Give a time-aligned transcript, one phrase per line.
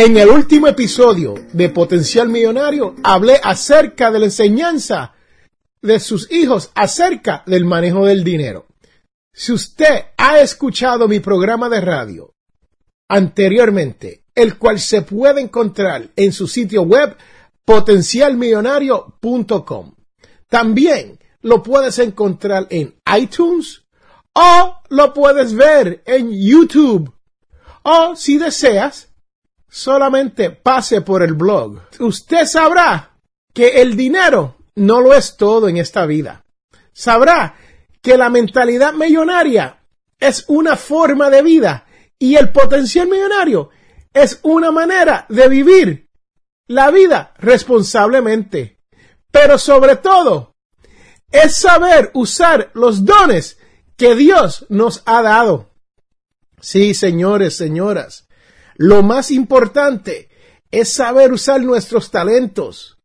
[0.00, 5.12] En el último episodio de Potencial Millonario hablé acerca de la enseñanza
[5.82, 8.66] de sus hijos acerca del manejo del dinero.
[9.34, 12.32] Si usted ha escuchado mi programa de radio
[13.08, 17.16] anteriormente, el cual se puede encontrar en su sitio web
[17.64, 19.94] potencialmillonario.com.
[20.48, 23.82] También lo puedes encontrar en iTunes
[24.32, 27.12] o lo puedes ver en YouTube.
[27.82, 29.07] O si deseas,
[29.68, 31.80] solamente pase por el blog.
[32.00, 33.18] Usted sabrá
[33.52, 36.44] que el dinero no lo es todo en esta vida.
[36.92, 37.56] Sabrá
[38.00, 39.80] que la mentalidad millonaria
[40.18, 41.86] es una forma de vida
[42.18, 43.70] y el potencial millonario
[44.12, 46.08] es una manera de vivir
[46.66, 48.78] la vida responsablemente.
[49.30, 50.54] Pero sobre todo,
[51.30, 53.58] es saber usar los dones
[53.96, 55.70] que Dios nos ha dado.
[56.60, 58.27] Sí, señores, señoras,
[58.78, 60.30] lo más importante
[60.70, 62.96] es saber usar nuestros talentos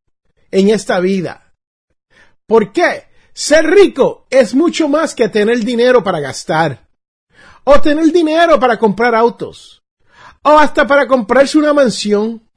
[0.51, 1.55] en esta vida.
[2.45, 3.07] ¿Por qué?
[3.33, 6.87] Ser rico es mucho más que tener dinero para gastar.
[7.63, 9.83] O tener dinero para comprar autos.
[10.43, 12.47] O hasta para comprarse una mansión.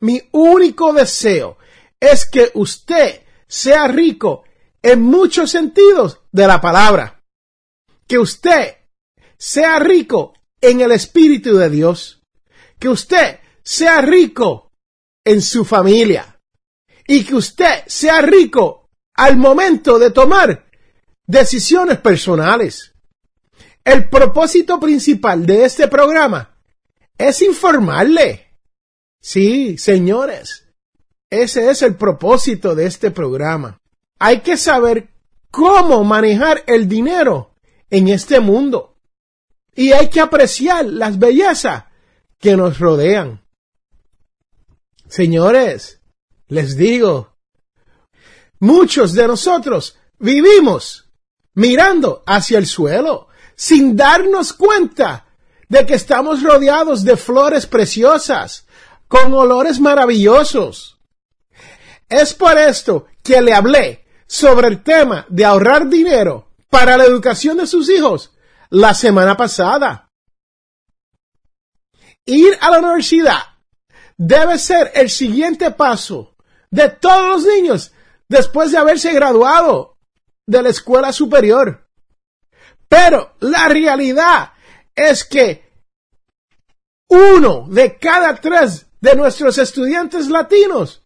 [0.00, 1.56] Mi único deseo
[1.98, 4.44] es que usted sea rico
[4.82, 7.22] en muchos sentidos de la palabra.
[8.06, 8.76] Que usted
[9.38, 12.21] sea rico en el Espíritu de Dios
[12.82, 14.72] que usted sea rico
[15.24, 16.40] en su familia
[17.06, 20.66] y que usted sea rico al momento de tomar
[21.24, 22.92] decisiones personales.
[23.84, 26.58] El propósito principal de este programa
[27.16, 28.48] es informarle.
[29.20, 30.66] Sí, señores,
[31.30, 33.78] ese es el propósito de este programa.
[34.18, 35.08] Hay que saber
[35.52, 37.54] cómo manejar el dinero
[37.90, 38.96] en este mundo.
[39.72, 41.84] Y hay que apreciar las bellezas
[42.42, 43.40] que nos rodean.
[45.08, 46.00] Señores,
[46.48, 47.36] les digo,
[48.58, 51.08] muchos de nosotros vivimos
[51.54, 55.26] mirando hacia el suelo sin darnos cuenta
[55.68, 58.66] de que estamos rodeados de flores preciosas,
[59.06, 60.98] con olores maravillosos.
[62.08, 67.58] Es por esto que le hablé sobre el tema de ahorrar dinero para la educación
[67.58, 68.32] de sus hijos
[68.68, 70.11] la semana pasada
[72.26, 73.42] ir a la universidad
[74.16, 76.36] debe ser el siguiente paso
[76.70, 77.92] de todos los niños
[78.28, 79.98] después de haberse graduado
[80.46, 81.88] de la escuela superior.
[82.88, 84.52] Pero la realidad
[84.94, 85.70] es que
[87.08, 91.02] uno de cada tres de nuestros estudiantes latinos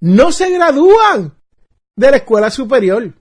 [0.00, 1.36] no se gradúan
[1.96, 3.12] de la escuela superior.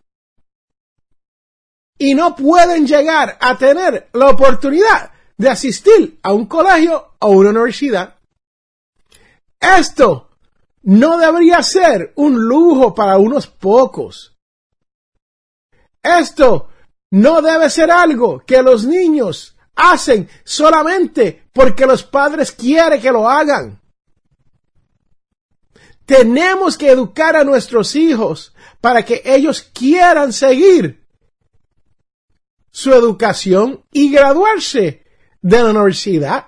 [1.97, 7.49] Y no pueden llegar a tener la oportunidad de asistir a un colegio o una
[7.49, 8.15] universidad.
[9.59, 10.29] Esto
[10.83, 14.35] no debería ser un lujo para unos pocos.
[16.01, 16.69] Esto
[17.11, 23.27] no debe ser algo que los niños hacen solamente porque los padres quieren que lo
[23.27, 23.81] hagan.
[26.05, 31.03] Tenemos que educar a nuestros hijos para que ellos quieran seguir
[32.69, 35.04] su educación y graduarse
[35.45, 36.47] de la universidad.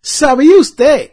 [0.00, 1.12] ¿Sabía usted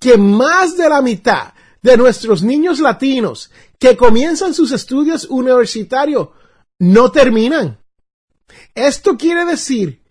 [0.00, 6.30] que más de la mitad de nuestros niños latinos que comienzan sus estudios universitarios
[6.80, 7.78] no terminan?
[8.74, 10.02] Esto quiere decir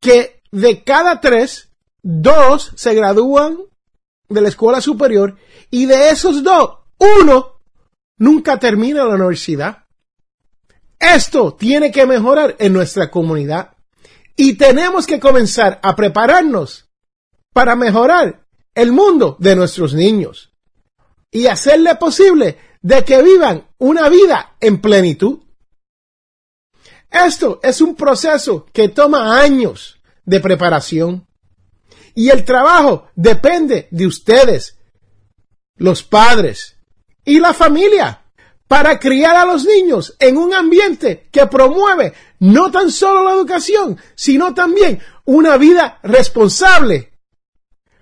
[0.00, 1.68] que de cada tres,
[2.02, 3.58] dos se gradúan
[4.30, 5.36] de la escuela superior
[5.70, 6.78] y de esos dos,
[7.20, 7.60] uno
[8.16, 9.84] nunca termina la universidad.
[10.98, 13.73] Esto tiene que mejorar en nuestra comunidad.
[14.36, 16.90] Y tenemos que comenzar a prepararnos
[17.52, 20.52] para mejorar el mundo de nuestros niños
[21.30, 25.40] y hacerle posible de que vivan una vida en plenitud.
[27.10, 31.26] Esto es un proceso que toma años de preparación
[32.14, 34.78] y el trabajo depende de ustedes,
[35.76, 36.76] los padres
[37.24, 38.22] y la familia
[38.66, 42.12] para criar a los niños en un ambiente que promueve
[42.44, 47.12] no tan solo la educación, sino también una vida responsable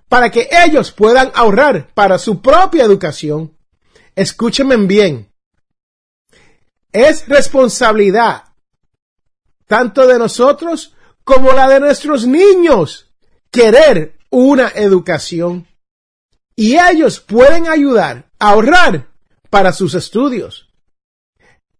[0.09, 3.57] para que ellos puedan ahorrar para su propia educación.
[4.15, 5.31] Escúchenme bien.
[6.91, 8.43] Es responsabilidad
[9.65, 10.93] tanto de nosotros
[11.23, 13.13] como la de nuestros niños
[13.49, 15.67] querer una educación.
[16.53, 19.07] Y ellos pueden ayudar a ahorrar
[19.49, 20.69] para sus estudios.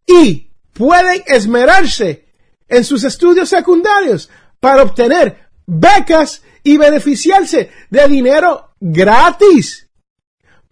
[0.08, 2.23] Y pueden esmerarse
[2.74, 4.30] en sus estudios secundarios
[4.60, 9.90] para obtener becas y beneficiarse de dinero gratis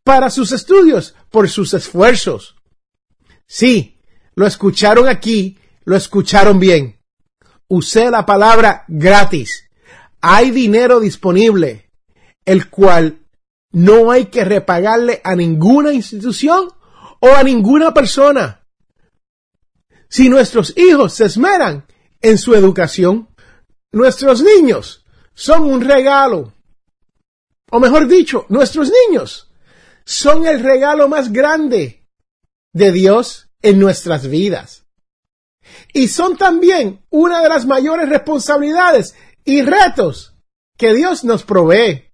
[0.04, 2.56] para sus estudios por sus esfuerzos.
[3.46, 4.00] Sí,
[4.36, 7.00] lo escucharon aquí, lo escucharon bien.
[7.68, 9.70] Usé la palabra gratis.
[10.22, 11.90] Hay dinero disponible,
[12.46, 13.20] el cual
[13.72, 16.70] no hay que repagarle a ninguna institución
[17.20, 18.66] o a ninguna persona.
[20.10, 21.86] Si nuestros hijos se esmeran
[22.22, 23.28] en su educación,
[23.92, 26.54] nuestros niños son un regalo.
[27.72, 29.52] O mejor dicho, nuestros niños
[30.06, 32.06] son el regalo más grande
[32.74, 34.86] de Dios en nuestras vidas.
[35.94, 39.16] Y son también una de las mayores responsabilidades
[39.46, 40.36] y retos
[40.78, 42.12] que Dios nos provee.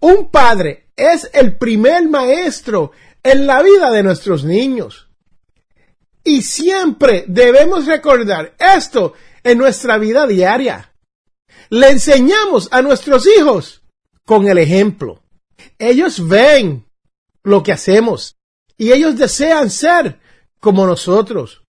[0.00, 5.08] Un padre es el primer maestro en la vida de nuestros niños.
[6.24, 9.14] Y siempre debemos recordar esto
[9.50, 10.92] en nuestra vida diaria
[11.70, 13.82] le enseñamos a nuestros hijos
[14.24, 15.22] con el ejemplo.
[15.78, 16.86] Ellos ven
[17.42, 18.36] lo que hacemos
[18.76, 20.20] y ellos desean ser
[20.60, 21.62] como nosotros.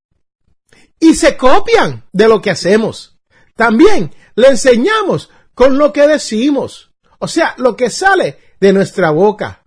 [1.00, 3.18] Y se copian de lo que hacemos.
[3.56, 9.66] También le enseñamos con lo que decimos, o sea, lo que sale de nuestra boca.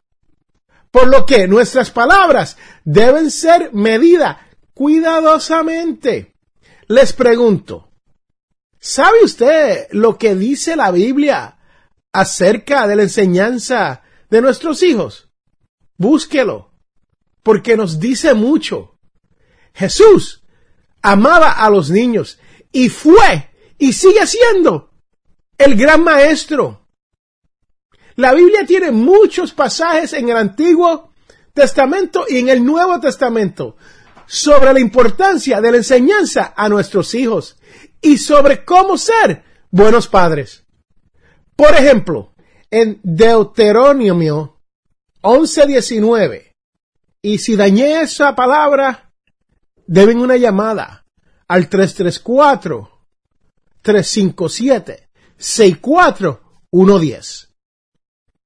[0.91, 4.37] Por lo que nuestras palabras deben ser medidas
[4.75, 6.35] cuidadosamente.
[6.89, 7.92] Les pregunto,
[8.85, 11.57] ¿Sabe usted lo que dice la Biblia
[12.13, 15.29] acerca de la enseñanza de nuestros hijos?
[15.97, 16.73] Búsquelo,
[17.45, 18.99] porque nos dice mucho.
[19.73, 20.43] Jesús
[21.01, 22.41] amaba a los niños
[22.73, 24.91] y fue y sigue siendo
[25.59, 26.89] el gran maestro.
[28.17, 31.13] La Biblia tiene muchos pasajes en el Antiguo
[31.55, 33.77] Testamento y en el Nuevo Testamento
[34.27, 37.59] sobre la importancia de la enseñanza a nuestros hijos
[38.03, 40.65] y sobre cómo ser buenos padres.
[41.57, 42.35] Por ejemplo,
[42.71, 44.61] en Deuteronomio
[45.23, 46.53] 11:19,
[47.23, 49.11] y si dañé esa palabra,
[49.87, 51.07] deben una llamada
[51.47, 52.91] al 334
[53.83, 57.49] 357 6410.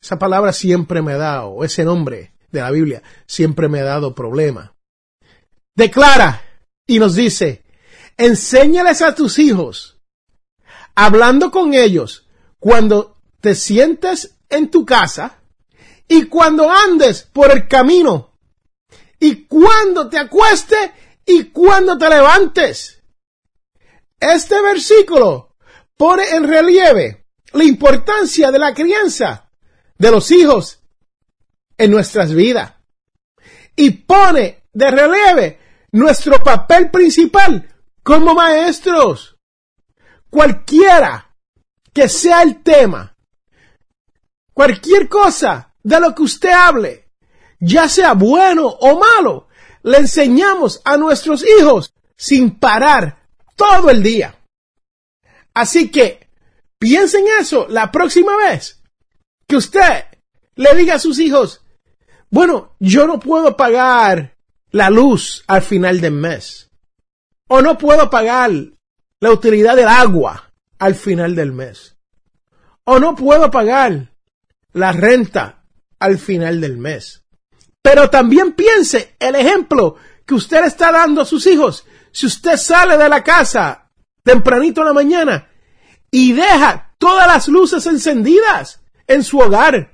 [0.03, 4.15] Esa palabra siempre me ha dado, ese nombre de la Biblia siempre me ha dado
[4.15, 4.75] problema.
[5.75, 6.43] Declara
[6.87, 7.65] y nos dice,
[8.17, 9.99] enséñales a tus hijos,
[10.95, 12.27] hablando con ellos,
[12.59, 15.41] cuando te sientes en tu casa
[16.09, 18.39] y cuando andes por el camino
[19.19, 20.93] y cuando te acueste
[21.25, 23.03] y cuando te levantes.
[24.19, 25.57] Este versículo
[25.97, 29.51] pone en relieve la importancia de la crianza
[29.99, 30.81] de los hijos
[31.79, 32.75] en nuestras vidas
[33.75, 35.61] y pone de relieve
[35.93, 37.76] nuestro papel principal
[38.07, 39.37] como maestros.
[40.31, 41.35] Cualquiera
[41.93, 43.17] que sea el tema,
[44.55, 47.11] cualquier cosa de lo que usted hable,
[47.59, 49.49] ya sea bueno o malo,
[49.83, 54.39] le enseñamos a nuestros hijos sin parar todo el día.
[55.53, 56.29] Así que
[56.79, 58.85] piensen eso la próxima vez
[59.49, 60.05] que usted
[60.55, 61.61] le diga a sus hijos,
[62.31, 64.37] bueno, yo no puedo pagar
[64.71, 66.66] la luz al final del mes
[67.49, 68.51] o no puedo pagar
[69.21, 71.97] la utilidad del agua al final del mes.
[72.85, 74.13] O no puedo pagar
[74.73, 75.65] la renta
[75.99, 77.25] al final del mes.
[77.83, 81.85] Pero también piense el ejemplo que usted está dando a sus hijos.
[82.13, 83.91] Si usted sale de la casa
[84.23, 85.49] tempranito en la mañana
[86.11, 89.93] y deja todas las luces encendidas en su hogar.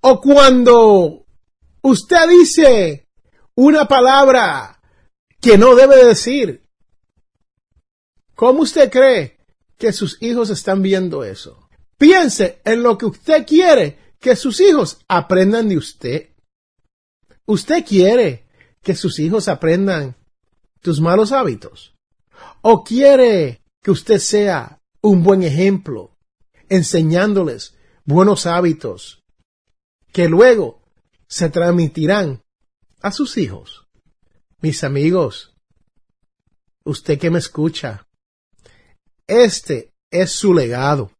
[0.00, 1.26] O cuando
[1.82, 3.08] usted dice
[3.54, 4.80] una palabra
[5.40, 6.63] que no debe decir
[8.34, 9.38] ¿Cómo usted cree
[9.78, 11.68] que sus hijos están viendo eso?
[11.96, 16.30] Piense en lo que usted quiere que sus hijos aprendan de usted.
[17.46, 18.46] ¿Usted quiere
[18.82, 20.16] que sus hijos aprendan
[20.80, 21.94] tus malos hábitos?
[22.62, 26.16] ¿O quiere que usted sea un buen ejemplo,
[26.68, 27.74] enseñándoles
[28.04, 29.22] buenos hábitos
[30.12, 30.82] que luego
[31.28, 32.42] se transmitirán
[33.02, 33.86] a sus hijos?
[34.60, 35.54] Mis amigos,
[36.84, 38.03] usted que me escucha,
[39.26, 41.10] este es su legado.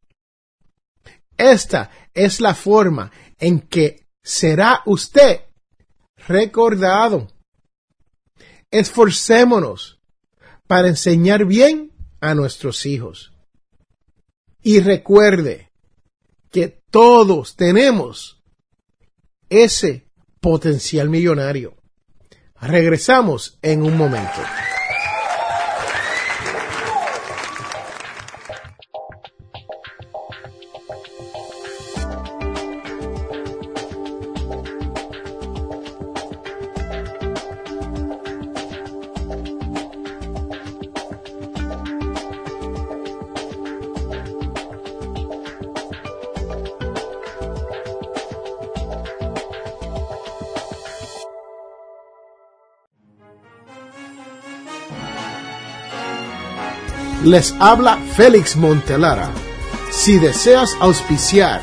[1.37, 5.41] Esta es la forma en que será usted
[6.29, 7.29] recordado.
[8.71, 10.01] Esforcémonos
[10.67, 13.33] para enseñar bien a nuestros hijos.
[14.63, 15.71] Y recuerde
[16.51, 18.43] que todos tenemos
[19.51, 20.07] ese
[20.41, 21.77] potencial millonario.
[22.61, 24.41] Regresamos en un momento.
[57.25, 59.31] Les habla Félix Montelara.
[59.91, 61.63] Si deseas auspiciar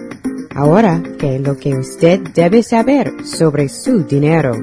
[0.53, 4.53] Ahora, ¿qué es lo que usted debe saber sobre su dinero?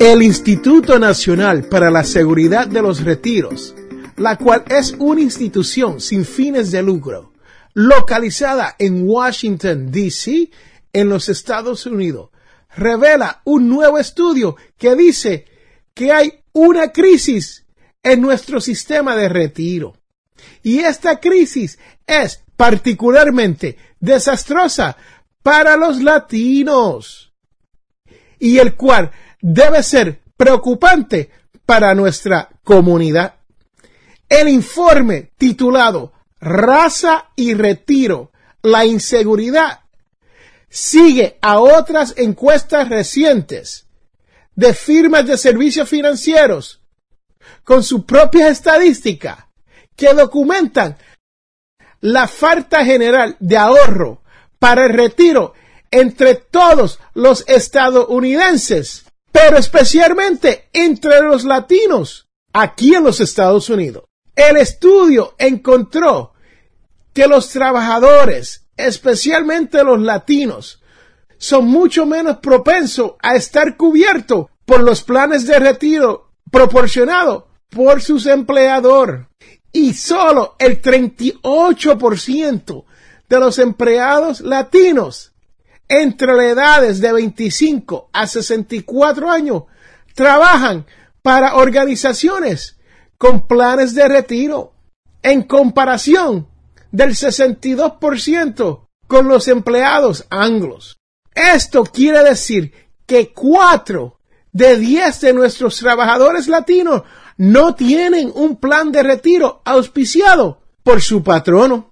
[0.00, 3.74] El Instituto Nacional para la Seguridad de los Retiros,
[4.16, 7.32] la cual es una institución sin fines de lucro,
[7.74, 10.50] localizada en Washington, D.C.,
[10.94, 12.30] en los Estados Unidos,
[12.76, 15.44] revela un nuevo estudio que dice
[15.92, 17.63] que hay una crisis
[18.04, 19.96] en nuestro sistema de retiro.
[20.62, 24.96] Y esta crisis es particularmente desastrosa
[25.42, 27.32] para los latinos
[28.38, 31.30] y el cual debe ser preocupante
[31.66, 33.34] para nuestra comunidad.
[34.28, 38.32] El informe titulado Raza y Retiro,
[38.62, 39.80] la inseguridad,
[40.68, 43.86] sigue a otras encuestas recientes
[44.54, 46.83] de firmas de servicios financieros
[47.62, 49.48] con su propia estadística
[49.96, 50.96] que documentan
[52.00, 54.22] la falta general de ahorro
[54.58, 55.54] para el retiro
[55.90, 64.04] entre todos los estadounidenses, pero especialmente entre los latinos aquí en los Estados Unidos.
[64.34, 66.34] El estudio encontró
[67.12, 70.82] que los trabajadores, especialmente los latinos,
[71.38, 76.23] son mucho menos propensos a estar cubiertos por los planes de retiro
[76.54, 79.26] proporcionados por sus empleadores.
[79.72, 82.84] Y solo el 38%
[83.28, 85.32] de los empleados latinos
[85.88, 89.64] entre las edades de 25 a 64 años
[90.14, 90.86] trabajan
[91.22, 92.78] para organizaciones
[93.18, 94.74] con planes de retiro
[95.24, 96.46] en comparación
[96.92, 100.98] del 62% con los empleados anglos.
[101.34, 102.72] Esto quiere decir
[103.06, 104.20] que 4
[104.54, 107.02] de 10 de nuestros trabajadores latinos
[107.36, 111.90] no tienen un plan de retiro auspiciado por su patrono.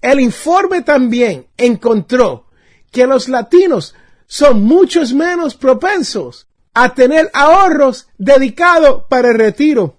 [0.00, 2.46] El informe también encontró
[2.90, 3.94] que los latinos
[4.26, 9.98] son muchos menos propensos a tener ahorros dedicados para el retiro.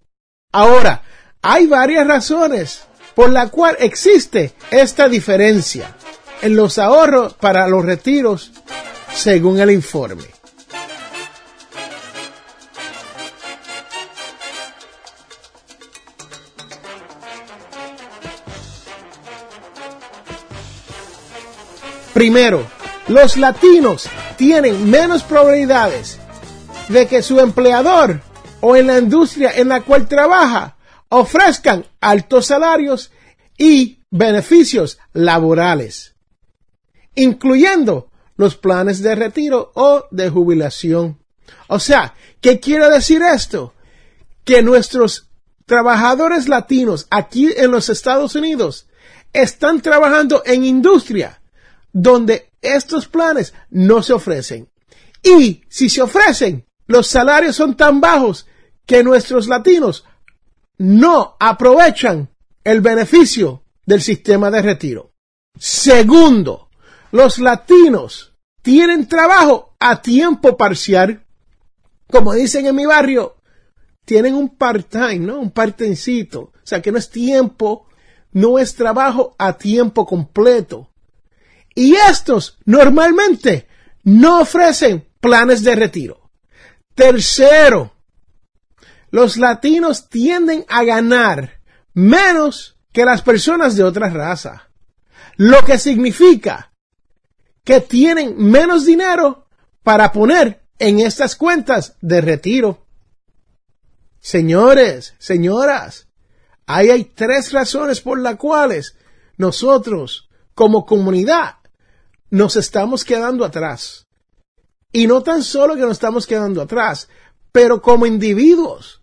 [0.51, 1.03] Ahora,
[1.41, 2.81] hay varias razones
[3.13, 5.95] por la cual existe esta diferencia.
[6.41, 8.53] en los ahorros para los retiros,
[9.13, 10.38] según el informe.
[22.19, 22.67] Primero,
[23.07, 26.19] los latinos tienen menos probabilidades
[26.89, 28.19] de que su empleador
[28.59, 30.75] o en la industria en la cual trabaja
[31.07, 33.13] ofrezcan altos salarios
[33.57, 36.13] y beneficios laborales,
[37.15, 41.23] incluyendo los planes de retiro o de jubilación.
[41.69, 43.73] O sea, ¿qué quiere decir esto?
[44.43, 45.29] Que nuestros
[45.65, 48.89] trabajadores latinos aquí en los Estados Unidos
[49.31, 51.38] están trabajando en industria
[51.91, 54.69] donde estos planes no se ofrecen.
[55.23, 58.47] Y si se ofrecen, los salarios son tan bajos
[58.85, 60.05] que nuestros latinos
[60.77, 62.29] no aprovechan
[62.63, 65.13] el beneficio del sistema de retiro.
[65.57, 66.69] Segundo,
[67.11, 71.25] los latinos tienen trabajo a tiempo parcial.
[72.07, 73.35] Como dicen en mi barrio,
[74.05, 75.39] tienen un part-time, ¿no?
[75.39, 76.39] Un partencito.
[76.39, 77.87] O sea, que no es tiempo,
[78.31, 80.89] no es trabajo a tiempo completo.
[81.79, 83.69] Y estos normalmente
[84.03, 86.29] no ofrecen planes de retiro.
[86.93, 87.93] Tercero,
[89.11, 91.61] los latinos tienden a ganar
[91.93, 94.69] menos que las personas de otra raza.
[95.37, 96.73] Lo que significa
[97.63, 99.47] que tienen menos dinero
[99.81, 102.87] para poner en estas cuentas de retiro.
[104.19, 106.09] Señores, señoras,
[106.65, 108.97] ahí hay tres razones por las cuales
[109.37, 111.58] nosotros, como comunidad,
[112.29, 114.07] nos estamos quedando atrás.
[114.91, 117.07] Y no tan solo que nos estamos quedando atrás,
[117.51, 119.01] pero como individuos,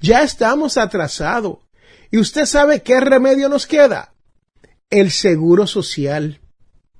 [0.00, 1.58] ya estamos atrasados.
[2.10, 4.14] ¿Y usted sabe qué remedio nos queda?
[4.88, 6.40] El seguro social.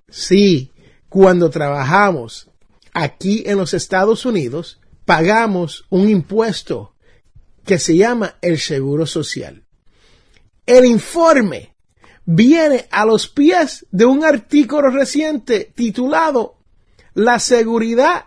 [0.09, 0.73] Sí,
[1.09, 2.49] cuando trabajamos
[2.93, 6.95] aquí en los Estados Unidos, pagamos un impuesto
[7.65, 9.65] que se llama el seguro social.
[10.67, 11.70] El informe
[12.33, 16.59] viene a los pies de un artículo reciente titulado
[17.13, 18.27] La seguridad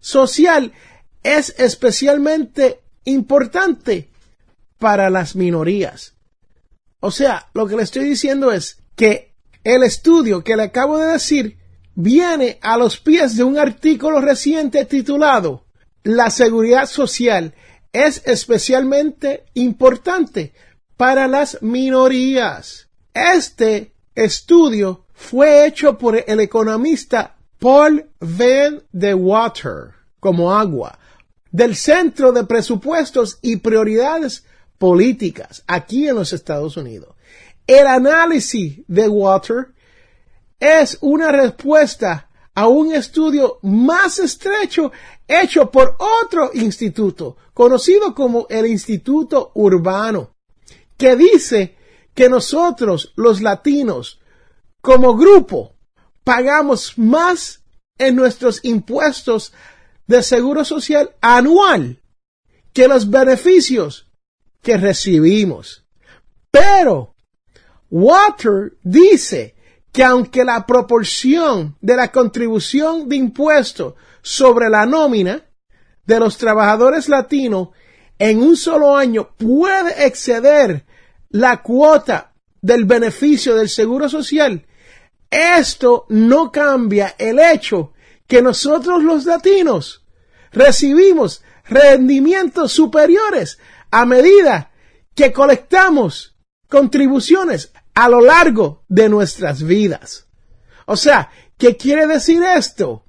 [0.00, 0.72] social
[1.22, 4.10] es especialmente importante
[4.78, 6.14] para las minorías.
[7.00, 9.32] O sea, lo que le estoy diciendo es que
[9.64, 11.56] el estudio que le acabo de decir
[11.94, 15.64] viene a los pies de un artículo reciente titulado
[16.02, 17.54] La seguridad social
[17.94, 20.52] es especialmente importante
[20.98, 22.87] para las minorías.
[23.18, 30.96] Este estudio fue hecho por el economista Paul Van de Water, como agua,
[31.50, 34.44] del Centro de Presupuestos y Prioridades
[34.78, 37.16] Políticas aquí en los Estados Unidos.
[37.66, 39.72] El análisis de Water
[40.60, 44.92] es una respuesta a un estudio más estrecho
[45.26, 50.36] hecho por otro instituto, conocido como el Instituto Urbano,
[50.96, 51.77] que dice
[52.18, 54.18] que nosotros, los latinos,
[54.80, 55.76] como grupo,
[56.24, 57.62] pagamos más
[57.96, 59.52] en nuestros impuestos
[60.08, 62.02] de seguro social anual
[62.72, 64.10] que los beneficios
[64.62, 65.86] que recibimos.
[66.50, 67.14] Pero
[67.88, 69.54] Water dice
[69.92, 75.46] que aunque la proporción de la contribución de impuestos sobre la nómina
[76.04, 77.68] de los trabajadores latinos
[78.18, 80.84] en un solo año puede exceder
[81.30, 84.66] la cuota del beneficio del seguro social,
[85.30, 87.92] esto no cambia el hecho
[88.26, 90.04] que nosotros los latinos
[90.52, 93.58] recibimos rendimientos superiores
[93.90, 94.70] a medida
[95.14, 96.36] que colectamos
[96.68, 100.28] contribuciones a lo largo de nuestras vidas.
[100.86, 103.04] O sea, ¿qué quiere decir esto?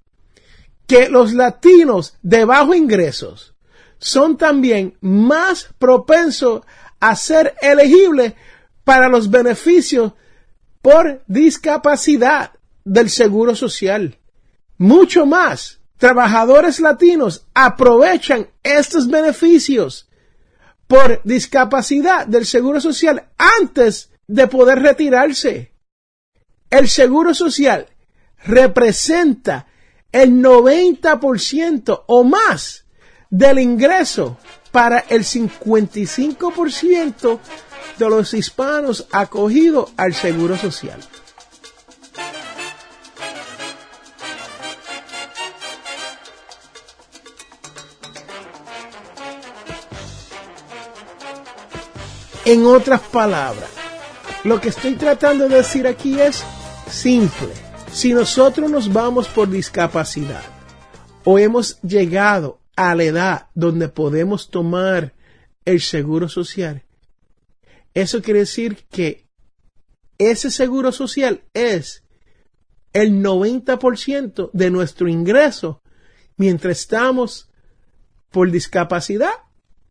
[0.87, 3.55] Que los latinos de bajo ingresos
[3.99, 6.61] son también más propensos
[6.99, 8.33] a ser elegibles
[8.83, 10.13] para los beneficios
[10.81, 12.51] por discapacidad
[12.83, 14.17] del Seguro Social.
[14.77, 20.09] Mucho más, trabajadores latinos aprovechan estos beneficios
[20.87, 25.73] por discapacidad del Seguro Social antes de poder retirarse.
[26.69, 27.87] El Seguro Social
[28.45, 29.67] representa
[30.11, 32.85] el 90% o más
[33.29, 34.37] del ingreso
[34.79, 37.39] para el 55%
[37.97, 41.01] de los hispanos acogidos al Seguro Social.
[52.45, 53.69] En otras palabras,
[54.45, 56.41] lo que estoy tratando de decir aquí es
[56.89, 57.49] simple.
[57.91, 60.43] Si nosotros nos vamos por discapacidad
[61.25, 65.13] o hemos llegado a la edad donde podemos tomar
[65.65, 66.83] el seguro social,
[67.93, 69.27] eso quiere decir que
[70.17, 72.03] ese seguro social es
[72.93, 75.81] el 90% de nuestro ingreso
[76.37, 77.49] mientras estamos
[78.31, 79.33] por discapacidad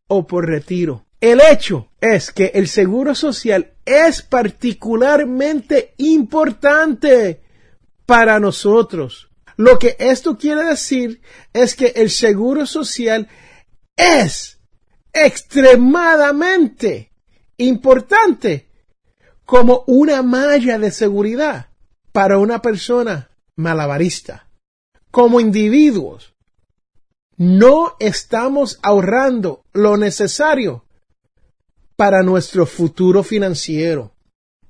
[0.06, 1.04] o por retiro.
[1.20, 7.42] El hecho es que el seguro social es particularmente importante
[8.06, 9.27] para nosotros.
[9.58, 11.20] Lo que esto quiere decir
[11.52, 13.28] es que el seguro social
[13.96, 14.60] es
[15.12, 17.10] extremadamente
[17.56, 18.68] importante
[19.44, 21.70] como una malla de seguridad
[22.12, 24.48] para una persona malabarista.
[25.10, 26.34] Como individuos,
[27.36, 30.84] no estamos ahorrando lo necesario
[31.96, 34.12] para nuestro futuro financiero.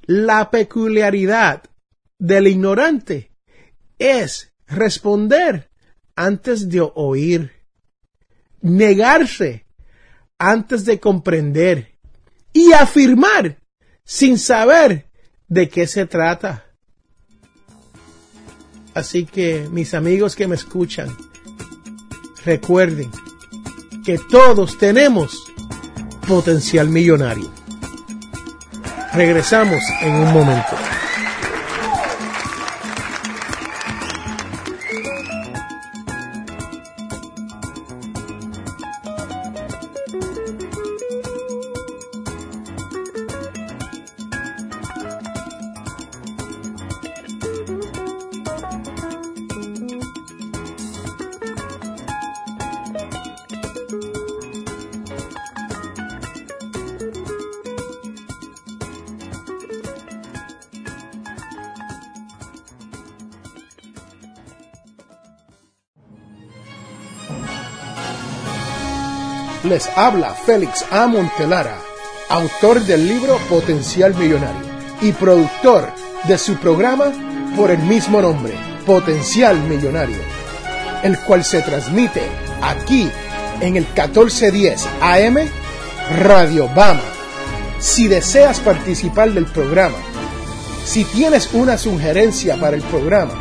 [0.00, 1.64] la peculiaridad
[2.18, 3.30] del ignorante
[3.98, 5.68] es responder
[6.16, 7.52] antes de oír,
[8.62, 9.66] negarse
[10.40, 11.98] antes de comprender
[12.52, 13.58] y afirmar
[14.02, 15.06] sin saber
[15.46, 16.64] de qué se trata.
[18.94, 21.14] Así que mis amigos que me escuchan,
[22.44, 23.10] recuerden
[24.04, 25.44] que todos tenemos
[26.26, 27.50] potencial millonario.
[29.12, 30.79] Regresamos en un momento.
[69.64, 71.06] Les habla Félix A.
[71.06, 71.76] Montelara,
[72.30, 74.70] autor del libro Potencial Millonario
[75.02, 75.92] y productor
[76.24, 77.12] de su programa
[77.56, 78.54] por el mismo nombre,
[78.86, 80.16] Potencial Millonario,
[81.02, 82.22] el cual se transmite
[82.62, 83.10] aquí
[83.60, 85.36] en el 1410 AM
[86.22, 87.02] Radio Bama.
[87.78, 89.96] Si deseas participar del programa,
[90.84, 93.34] si tienes una sugerencia para el programa,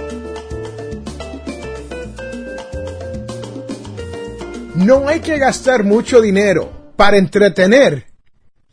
[4.83, 8.07] No hay que gastar mucho dinero para entretener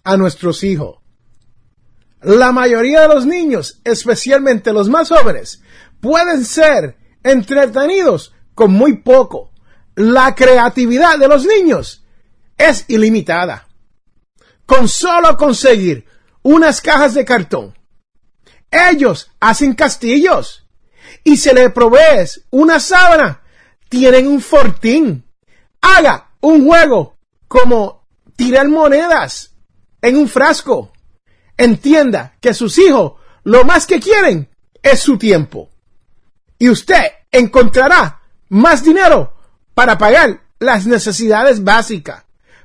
[0.04, 0.96] a nuestros hijos.
[2.22, 5.62] La mayoría de los niños, especialmente los más jóvenes,
[6.00, 9.52] pueden ser entretenidos con muy poco.
[9.96, 12.06] La creatividad de los niños
[12.56, 13.68] es ilimitada.
[14.64, 16.06] Con solo conseguir
[16.40, 17.74] unas cajas de cartón,
[18.70, 20.66] ellos hacen castillos
[21.22, 23.42] y se le provees una sábana,
[23.90, 25.27] tienen un fortín.
[25.80, 29.52] Haga un juego como tirar monedas
[30.00, 30.92] en un frasco.
[31.56, 33.14] Entienda que sus hijos
[33.44, 34.48] lo más que quieren
[34.82, 35.70] es su tiempo.
[36.58, 39.34] Y usted encontrará más dinero
[39.74, 42.24] para pagar las necesidades básicas.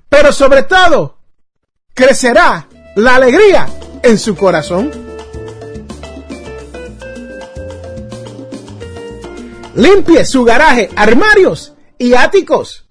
[0.10, 1.18] Pero sobre todo,
[1.94, 3.68] crecerá la alegría
[4.04, 4.92] en su corazón.
[9.76, 12.83] Limpie su garaje, armarios y áticos.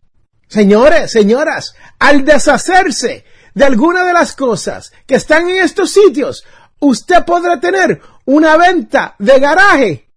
[0.53, 6.45] Señores, señoras, al deshacerse de alguna de las cosas que están en estos sitios,
[6.79, 10.11] usted podrá tener una venta de garaje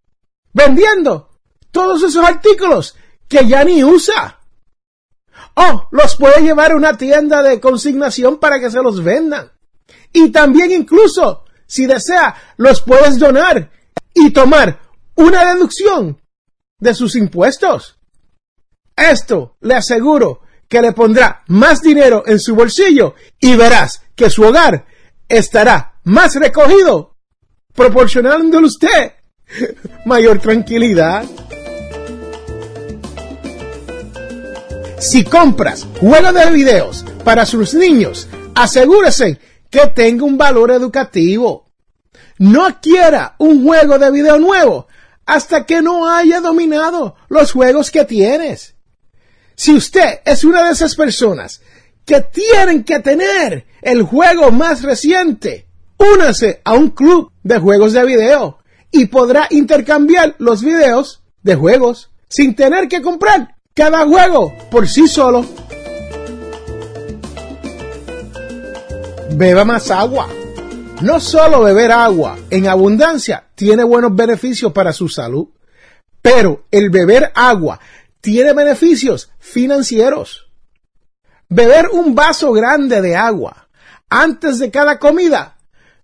[0.51, 1.29] vendiendo
[1.71, 2.97] todos esos artículos
[3.29, 4.41] que ya ni usa.
[5.53, 9.53] O los puede llevar a una tienda de consignación para que se los vendan.
[10.11, 13.71] Y también incluso, si desea, los puedes donar
[14.13, 14.81] y tomar
[15.15, 16.21] una deducción
[16.77, 17.94] de sus impuestos.
[18.95, 24.43] Esto le aseguro que le pondrá más dinero en su bolsillo y verás que su
[24.43, 24.85] hogar
[25.27, 27.15] estará más recogido,
[27.73, 29.13] proporcionándole usted
[30.05, 31.25] mayor tranquilidad.
[34.99, 41.65] Si compras juegos de videos para sus niños, asegúrese que tenga un valor educativo.
[42.39, 44.87] No adquiera un juego de video nuevo
[45.25, 48.74] hasta que no haya dominado los juegos que tienes.
[49.55, 51.61] Si usted es una de esas personas
[52.05, 55.65] que tienen que tener el juego más reciente,
[55.97, 58.59] únase a un club de juegos de video
[58.91, 65.07] y podrá intercambiar los videos de juegos sin tener que comprar cada juego por sí
[65.07, 65.45] solo.
[69.31, 70.29] Beba más agua.
[71.01, 75.47] No solo beber agua en abundancia tiene buenos beneficios para su salud,
[76.21, 77.79] pero el beber agua
[78.25, 80.51] tiene beneficios financieros.
[81.47, 83.69] Beber un vaso grande de agua
[84.09, 85.57] antes de cada comida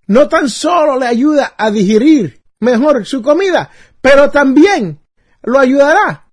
[0.05, 5.01] no tan solo le ayuda a digerir mejor su comida, pero también
[5.41, 6.31] lo ayudará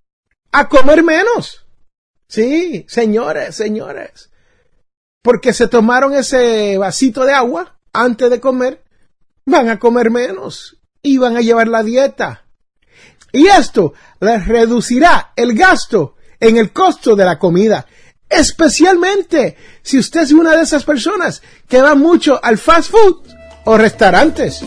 [0.51, 1.65] a comer menos.
[2.27, 4.29] Sí, señores, señores.
[5.23, 8.83] Porque se tomaron ese vasito de agua antes de comer,
[9.43, 12.45] van a comer menos y van a llevar la dieta.
[13.31, 17.85] Y esto les reducirá el gasto en el costo de la comida,
[18.27, 23.17] especialmente si usted es una de esas personas que va mucho al fast food
[23.65, 24.63] o restaurantes.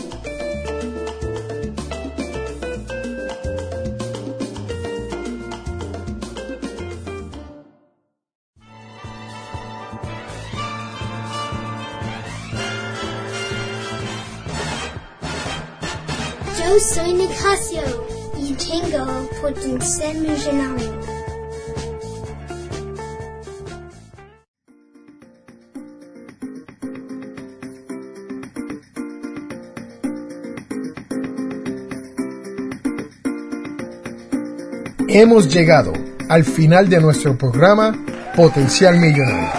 [35.07, 35.93] Hemos llegado
[36.27, 37.95] al final de nuestro programa
[38.35, 39.51] Potencial Millonario.